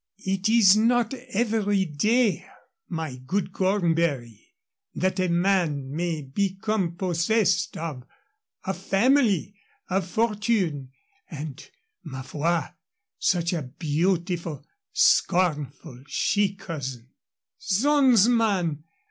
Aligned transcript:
"It 0.25 0.49
is 0.49 0.75
not 0.75 1.13
every 1.13 1.85
day, 1.85 2.47
my 2.89 3.17
good 3.17 3.53
Cornbury, 3.53 4.47
that 4.95 5.19
a 5.19 5.27
man 5.29 5.95
may 5.95 6.23
become 6.23 6.95
possessed 6.95 7.77
of 7.77 8.03
a 8.63 8.73
family, 8.73 9.53
a 9.91 10.01
fortune, 10.01 10.89
and, 11.29 11.63
ma 12.03 12.23
foi, 12.23 12.63
such 13.19 13.53
a 13.53 13.61
beautiful, 13.61 14.65
scornful 14.91 16.01
she 16.07 16.55
cousin" 16.55 17.09
"Zoons, 17.61 18.27
man! 18.27 18.83